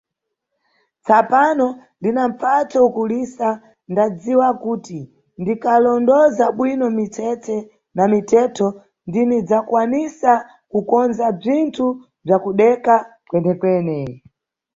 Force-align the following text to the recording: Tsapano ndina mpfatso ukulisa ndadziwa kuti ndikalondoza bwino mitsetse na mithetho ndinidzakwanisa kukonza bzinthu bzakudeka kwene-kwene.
Tsapano 1.05 1.67
ndina 1.99 2.23
mpfatso 2.29 2.77
ukulisa 2.87 3.47
ndadziwa 3.91 4.49
kuti 4.63 4.99
ndikalondoza 5.41 6.45
bwino 6.57 6.85
mitsetse 6.97 7.55
na 7.95 8.03
mithetho 8.13 8.67
ndinidzakwanisa 9.07 10.33
kukonza 10.71 11.25
bzinthu 11.37 11.87
bzakudeka 12.25 12.95
kwene-kwene. 13.29 13.99